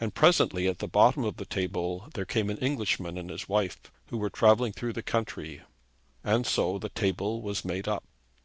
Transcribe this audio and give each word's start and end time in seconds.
And 0.00 0.12
presently 0.16 0.66
at 0.66 0.80
the 0.80 0.88
bottom 0.88 1.22
of 1.22 1.36
the 1.36 1.44
table 1.46 2.08
there 2.14 2.24
came 2.24 2.50
an 2.50 2.58
Englishman 2.58 3.16
and 3.16 3.30
his 3.30 3.48
wife, 3.48 3.76
who 4.06 4.18
were 4.18 4.28
travelling 4.28 4.72
through 4.72 4.94
the 4.94 5.00
country; 5.00 5.60
and 6.24 6.44
so 6.44 6.76
the 6.76 6.88
table 6.88 7.40
was 7.40 7.64
made 7.64 7.86
up. 7.86 8.02